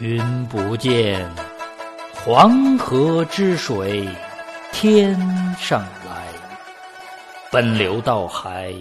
[0.00, 1.24] 君不见，
[2.12, 4.08] 黄河之水
[4.72, 5.16] 天
[5.56, 6.26] 上来，
[7.52, 8.74] 奔流到海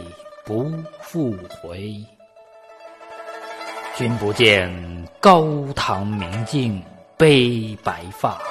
[0.44, 0.72] 不
[1.02, 2.04] 复回。
[3.96, 4.74] 君不见，
[5.20, 6.82] 高堂明镜
[7.16, 8.42] 悲白发，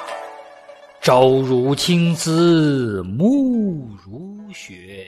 [1.01, 5.05] 朝如青丝暮如雪。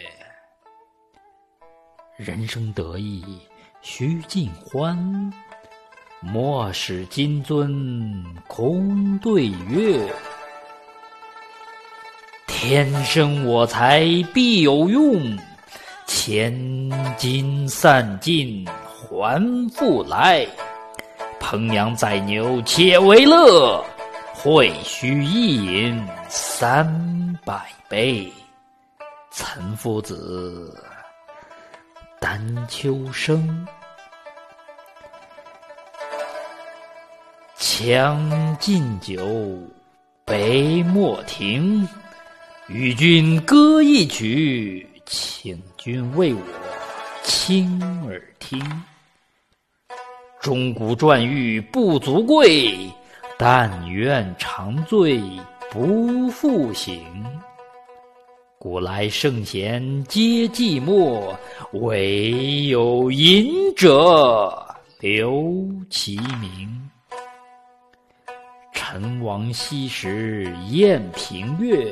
[2.17, 3.23] 人生得意
[3.81, 5.31] 须尽欢。
[6.25, 10.11] 莫使金樽空对月，
[12.47, 15.37] 天生我材必有用，
[16.07, 16.53] 千
[17.15, 20.45] 金散尽还复来。
[21.39, 23.83] 烹羊宰牛且为乐，
[24.33, 28.27] 会须一饮三百杯。
[29.29, 30.75] 岑夫子，
[32.19, 33.67] 丹丘生。
[37.77, 39.21] 将进酒，
[40.23, 41.85] 杯莫停。
[42.69, 46.39] 与君歌一曲，请君为我
[47.23, 48.57] 倾耳听。
[50.39, 52.73] 钟鼓馔玉不足贵，
[53.37, 55.21] 但愿长醉
[55.69, 57.03] 不复醒。
[58.57, 61.35] 古来圣贤皆寂寞，
[61.73, 64.65] 惟有饮者
[65.01, 65.53] 留
[65.89, 66.84] 其名。
[68.87, 71.91] 陈王昔时宴平乐，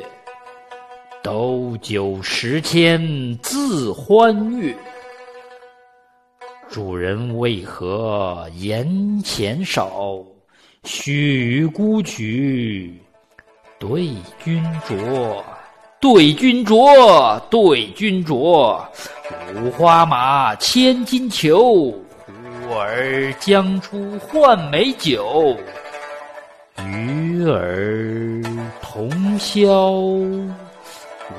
[1.23, 3.02] 斗酒十千
[3.39, 4.75] 恣欢悦。
[6.69, 10.23] 主人为何言钱少？
[10.83, 12.95] 须臾孤举
[13.80, 14.09] 对
[14.44, 15.44] 君酌，
[15.99, 18.80] 对君酌，对君酌。
[19.55, 21.91] 五花马，千金裘，
[22.27, 25.58] 呼儿将出换美酒。
[26.93, 28.42] 与尔
[28.81, 29.09] 同
[29.39, 29.92] 销